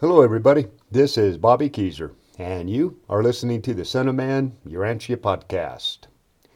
[0.00, 0.68] Hello, everybody.
[0.92, 6.06] This is Bobby Kezer, and you are listening to the Son of Man Urantia podcast.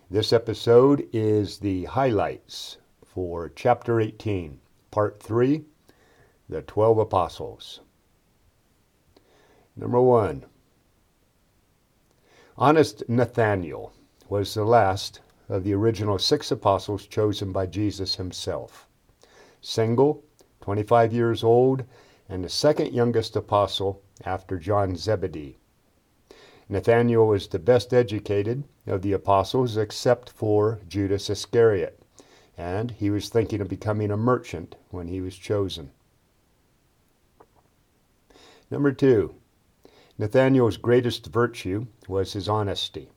[0.08, 4.60] This episode is the highlights for chapter 18,
[4.92, 5.64] part 3
[6.48, 7.80] The Twelve Apostles.
[9.74, 10.44] Number 1
[12.56, 13.92] Honest Nathaniel
[14.28, 15.18] was the last
[15.48, 18.86] of the original six apostles chosen by Jesus himself.
[19.60, 20.22] Single,
[20.60, 21.82] 25 years old,
[22.32, 25.58] and the second youngest apostle after John Zebedee.
[26.66, 32.00] Nathanael was the best educated of the apostles except for Judas Iscariot,
[32.56, 35.90] and he was thinking of becoming a merchant when he was chosen.
[38.70, 39.34] Number two,
[40.16, 43.10] Nathanael's greatest virtue was his honesty.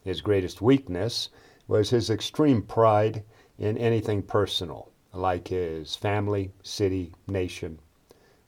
[0.00, 1.28] His greatest weakness
[1.68, 3.24] was his extreme pride
[3.58, 7.78] in anything personal, like his family, city, nation,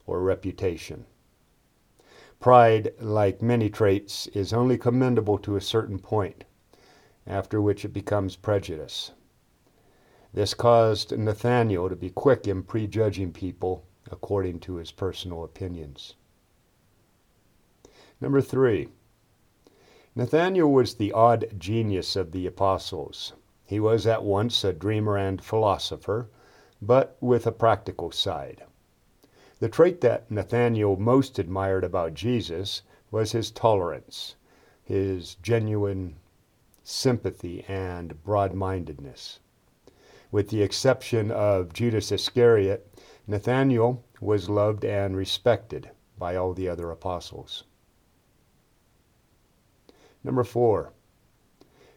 [0.06, 1.06] or reputation.
[2.38, 6.44] Pride, like many traits, is only commendable to a certain point,
[7.26, 9.12] after which it becomes prejudice.
[10.34, 16.14] This caused Nathanael to be quick in prejudging people according to his personal opinions.
[18.20, 18.88] Number three,
[20.14, 23.32] Nathanael was the odd genius of the apostles.
[23.64, 26.28] He was at once a dreamer and philosopher,
[26.82, 28.62] but with a practical side.
[29.58, 34.34] The trait that Nathanael most admired about Jesus was his tolerance,
[34.82, 36.16] his genuine
[36.82, 39.40] sympathy and broad mindedness.
[40.30, 42.86] With the exception of Judas Iscariot,
[43.26, 47.64] Nathanael was loved and respected by all the other apostles.
[50.22, 50.92] Number four,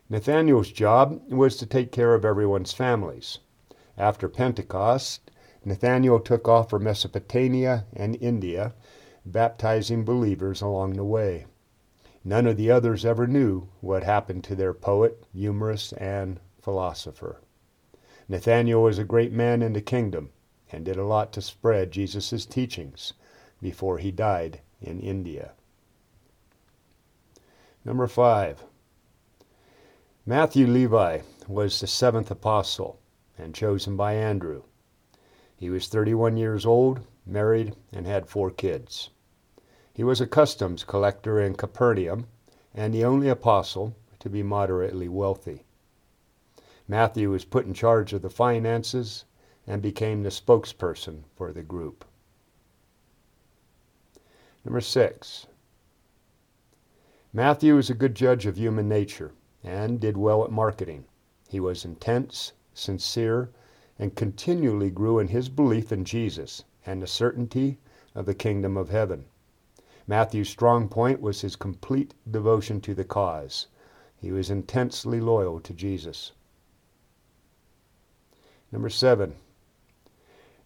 [0.09, 3.39] Nathanael's job was to take care of everyone's families.
[3.97, 5.29] After Pentecost,
[5.65, 8.73] Nathanael took off for Mesopotamia and India,
[9.25, 11.45] baptizing believers along the way.
[12.23, 17.41] None of the others ever knew what happened to their poet, humorist, and philosopher.
[18.27, 20.29] Nathanael was a great man in the kingdom
[20.71, 23.13] and did a lot to spread Jesus' teachings
[23.61, 25.51] before he died in India.
[27.83, 28.63] Number five,
[30.25, 32.99] Matthew Levi was the seventh apostle
[33.37, 34.63] and chosen by Andrew.
[35.59, 39.09] He was 31 years old, married, and had four kids.
[39.93, 42.27] He was a customs collector in Capernaum
[42.73, 45.65] and the only apostle to be moderately wealthy.
[46.87, 49.25] Matthew was put in charge of the finances
[49.67, 52.05] and became the spokesperson for the group.
[54.63, 55.45] Number six,
[57.33, 61.03] Matthew was a good judge of human nature and did well at marketing.
[61.49, 63.49] He was intense, sincere,
[63.99, 67.77] and continually grew in his belief in Jesus and the certainty
[68.15, 69.25] of the kingdom of heaven.
[70.07, 73.67] Matthew's strong point was his complete devotion to the cause.
[74.17, 76.31] He was intensely loyal to Jesus.
[78.71, 79.35] Number seven,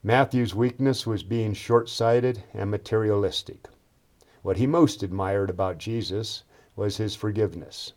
[0.02, 3.68] Matthew's weakness was being short sighted and materialistic.
[4.42, 6.44] What he most admired about Jesus
[6.76, 7.94] was his forgiveness.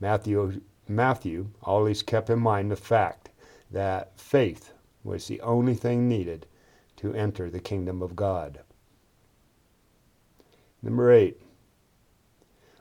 [0.00, 3.30] Matthew, Matthew always kept in mind the fact
[3.72, 4.72] that faith
[5.02, 6.46] was the only thing needed
[6.96, 8.60] to enter the kingdom of God.
[10.82, 11.40] Number eight.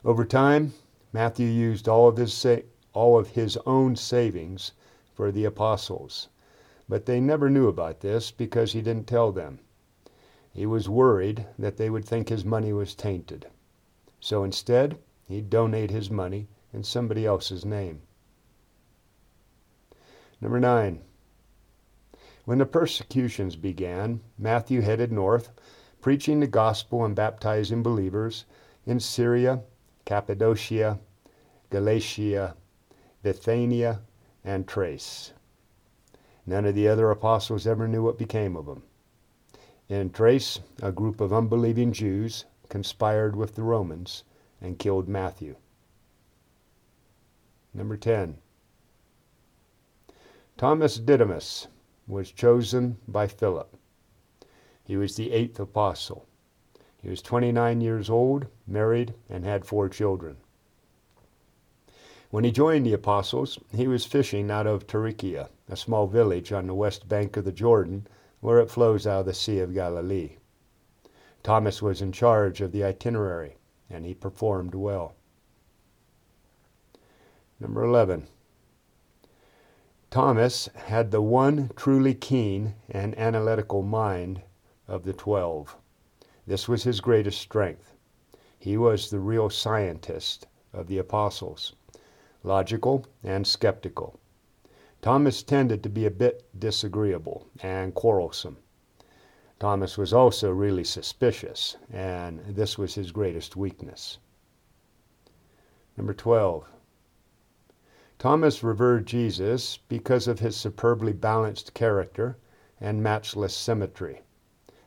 [0.03, 0.74] Over time,
[1.13, 2.57] Matthew used all of his sa-
[2.94, 4.74] all of his own savings
[5.13, 6.28] for the apostles,
[6.90, 9.59] but they never knew about this because he didn't tell them.
[10.53, 13.47] He was worried that they would think his money was tainted.
[14.19, 14.97] So instead,
[15.28, 18.02] he'd donate his money in somebody else's name.
[20.41, 21.02] Number nine.
[22.46, 25.52] When the persecutions began, Matthew headed north,
[26.02, 28.46] preaching the gospel and baptizing believers
[28.85, 29.62] in Syria,
[30.06, 31.00] Cappadocia,
[31.69, 32.56] Galatia,
[33.22, 34.02] Bithynia,
[34.44, 35.34] and Thrace.
[36.47, 38.81] None of the other apostles ever knew what became of them.
[39.88, 44.23] In Thrace, a group of unbelieving Jews conspired with the Romans
[44.59, 45.55] and killed Matthew.
[47.73, 48.37] Number 10.
[50.58, 51.68] Thomas Didymus
[52.08, 53.76] was chosen by Philip.
[54.84, 56.26] He was the eighth apostle.
[57.02, 60.38] He was 29 years old, married, and had four children.
[62.30, 66.68] When he joined the apostles, he was fishing out of Tarichea, a small village on
[66.68, 68.08] the west bank of the Jordan,
[68.40, 70.38] where it flows out of the Sea of Galilee.
[71.44, 73.58] Thomas was in charge of the itinerary,
[73.90, 75.16] and he performed well.
[77.59, 78.28] Number 11.
[80.11, 84.41] Thomas had the one truly keen and analytical mind
[84.85, 85.78] of the twelve.
[86.46, 87.96] This was his greatest strength.
[88.59, 91.78] He was the real scientist of the apostles,
[92.43, 94.19] logical and skeptical.
[95.02, 98.58] Thomas tended to be a bit disagreeable and quarrelsome.
[99.61, 104.17] Thomas was also really suspicious, and this was his greatest weakness.
[105.96, 106.67] Number 12.
[108.22, 112.38] Thomas revered Jesus because of his superbly balanced character
[112.79, 114.22] and matchless symmetry.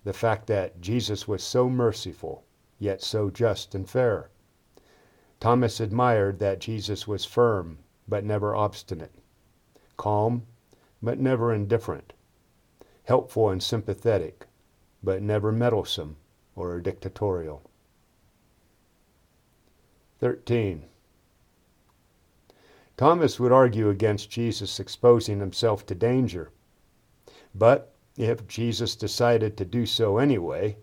[0.05, 2.45] The fact that Jesus was so merciful,
[2.79, 4.31] yet so just and fair.
[5.41, 9.19] Thomas admired that Jesus was firm, but never obstinate,
[9.97, 10.47] calm,
[11.03, 12.13] but never indifferent,
[13.03, 14.47] helpful and sympathetic,
[15.03, 16.19] but never meddlesome
[16.55, 17.69] or dictatorial.
[20.21, 20.85] 13.
[22.97, 26.51] Thomas would argue against Jesus exposing himself to danger.
[27.55, 30.77] But if Jesus decided to do so anyway,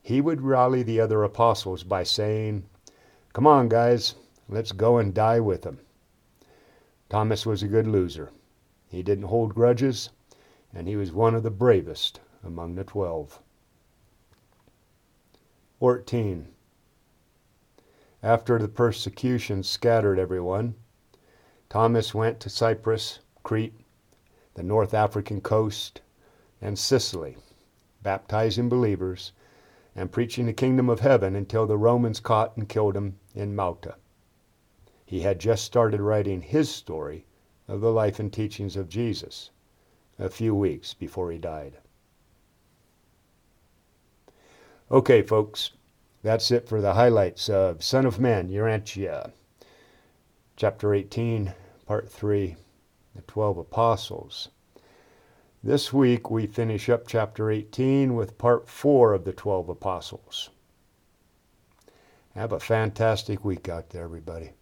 [0.00, 2.64] he would rally the other apostles by saying,
[3.32, 4.14] Come on, guys,
[4.48, 5.80] let's go and die with him.
[7.08, 8.30] Thomas was a good loser.
[8.88, 10.10] He didn't hold grudges,
[10.72, 13.42] and he was one of the bravest among the twelve.
[15.80, 16.48] 14.
[18.22, 20.76] After the persecution scattered everyone,
[21.68, 23.80] Thomas went to Cyprus, Crete,
[24.54, 26.00] the North African coast,
[26.60, 27.36] and Sicily,
[28.02, 29.32] baptizing believers
[29.94, 33.96] and preaching the kingdom of heaven until the Romans caught and killed him in Malta.
[35.04, 37.26] He had just started writing his story
[37.66, 39.50] of the life and teachings of Jesus
[40.18, 41.78] a few weeks before he died.
[44.90, 45.72] Okay, folks,
[46.22, 49.32] that's it for the highlights of Son of Man, Urantia
[50.56, 51.52] chapter 18,
[51.84, 52.56] part 3,
[53.14, 54.48] the 12 apostles.
[55.62, 60.48] This week we finish up chapter 18 with part 4 of the 12 apostles.
[62.34, 64.52] Have a fantastic week out there, everybody.